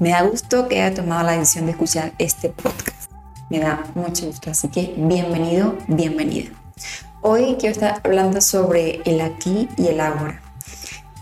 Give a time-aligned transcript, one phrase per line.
[0.00, 3.12] Me da gusto que haya tomado la decisión de escuchar este podcast.
[3.50, 6.48] Me da mucho gusto, así que bienvenido, bienvenida.
[7.20, 10.40] Hoy quiero estar hablando sobre el aquí y el ahora.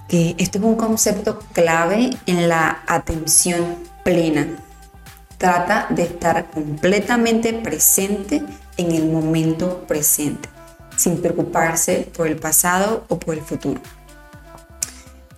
[0.07, 4.47] Que esto es un concepto clave en la atención plena.
[5.39, 8.45] Trata de estar completamente presente
[8.77, 10.49] en el momento presente,
[10.97, 13.81] sin preocuparse por el pasado o por el futuro.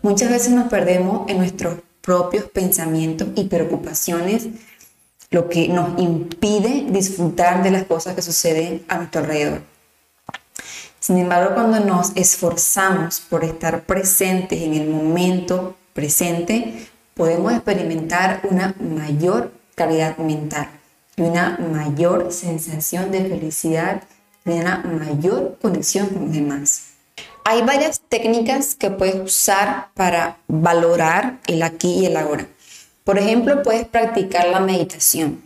[0.03, 4.49] Muchas veces nos perdemos en nuestros propios pensamientos y preocupaciones,
[5.31, 9.63] lo que nos impide disfrutar de las cosas que suceden a nuestro alrededor.
[10.99, 18.75] Sin embargo, cuando nos esforzamos por estar presentes en el momento presente, podemos experimentar una
[18.79, 20.69] mayor calidad mental
[21.17, 24.03] y una mayor sensación de felicidad
[24.45, 26.91] y una mayor conexión con los demás.
[27.45, 32.47] Hay varias técnicas que puedes usar para valorar el aquí y el ahora.
[33.05, 35.43] Por ejemplo, puedes practicar la meditación,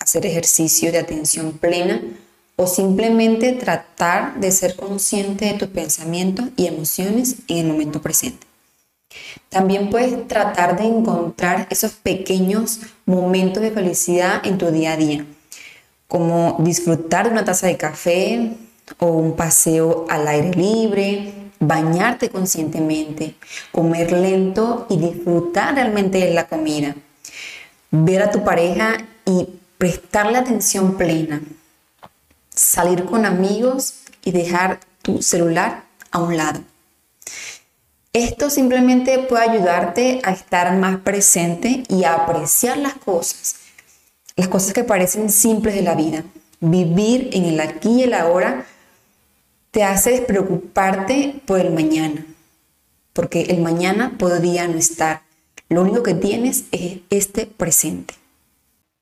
[0.00, 2.00] hacer ejercicio de atención plena
[2.56, 8.46] o simplemente tratar de ser consciente de tus pensamientos y emociones en el momento presente.
[9.50, 15.26] También puedes tratar de encontrar esos pequeños momentos de felicidad en tu día a día,
[16.08, 18.56] como disfrutar de una taza de café
[18.98, 23.34] o un paseo al aire libre, bañarte conscientemente,
[23.72, 26.94] comer lento y disfrutar realmente de la comida,
[27.90, 31.40] ver a tu pareja y prestarle atención plena,
[32.50, 33.94] salir con amigos
[34.24, 36.60] y dejar tu celular a un lado.
[38.12, 43.56] Esto simplemente puede ayudarte a estar más presente y a apreciar las cosas,
[44.36, 46.24] las cosas que parecen simples de la vida.
[46.60, 48.64] Vivir en el aquí y el ahora
[49.76, 52.24] te hace despreocuparte por el mañana,
[53.12, 55.20] porque el mañana podría no estar.
[55.68, 58.14] Lo único que tienes es este presente.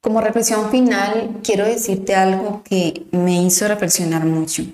[0.00, 4.64] Como reflexión final, quiero decirte algo que me hizo reflexionar mucho.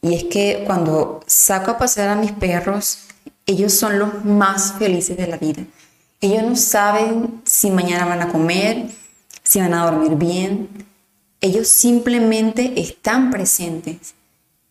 [0.00, 3.08] Y es que cuando saco a pasear a mis perros,
[3.46, 5.64] ellos son los más felices de la vida.
[6.20, 8.90] Ellos no saben si mañana van a comer,
[9.42, 10.68] si van a dormir bien.
[11.40, 14.14] Ellos simplemente están presentes.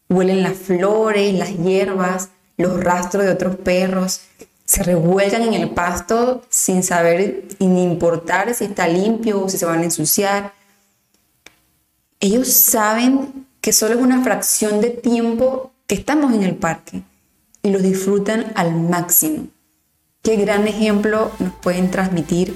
[0.09, 4.21] Huelen las flores, las hierbas, los rastros de otros perros
[4.65, 9.65] se revuelcan en el pasto sin saber ni importar si está limpio o si se
[9.65, 10.53] van a ensuciar.
[12.19, 17.03] Ellos saben que solo es una fracción de tiempo que estamos en el parque
[17.61, 19.47] y lo disfrutan al máximo.
[20.23, 22.55] Qué gran ejemplo nos pueden transmitir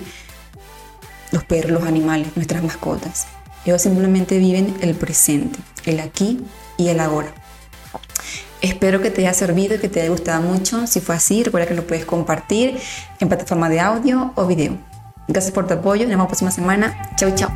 [1.31, 3.27] los perros, los animales, nuestras mascotas.
[3.65, 6.39] Ellos simplemente viven el presente, el aquí
[6.77, 7.31] y el ahora.
[8.61, 10.85] Espero que te haya servido y que te haya gustado mucho.
[10.85, 12.77] Si fue así, recuerda que lo puedes compartir
[13.19, 14.77] en plataforma de audio o video.
[15.27, 16.03] Gracias por tu apoyo.
[16.03, 17.09] Nos vemos la próxima semana.
[17.15, 17.49] Chau, chau.